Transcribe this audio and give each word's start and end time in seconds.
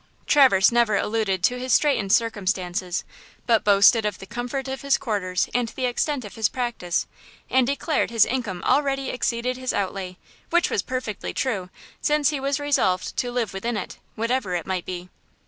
Traverse 0.25 0.71
never 0.71 0.95
alluded 0.95 1.43
to 1.43 1.59
his 1.59 1.73
straitened 1.75 2.11
circumstances, 2.11 3.03
but 3.45 3.63
boasted 3.63 4.03
of 4.03 4.17
the 4.17 4.25
comfort 4.25 4.67
of 4.67 4.81
his 4.81 4.97
quarters 4.97 5.47
and 5.53 5.67
the 5.69 5.85
extent 5.85 6.25
of 6.25 6.33
his 6.33 6.49
practice, 6.49 7.05
and 7.51 7.67
declared 7.67 8.09
his 8.09 8.25
income 8.25 8.63
already 8.65 9.11
exceeded 9.11 9.57
his 9.57 9.73
outlay, 9.73 10.17
which 10.49 10.71
was 10.71 10.81
perfectly 10.81 11.35
true, 11.35 11.69
since 12.01 12.29
he 12.29 12.39
was 12.39 12.59
resolved 12.59 13.15
to 13.17 13.31
live 13.31 13.53
within 13.53 13.77
it, 13.77 13.99
whatever 14.15 14.55
it 14.55 14.65
might 14.65 14.85
be. 14.85 15.09